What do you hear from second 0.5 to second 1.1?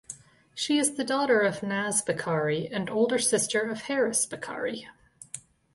She is the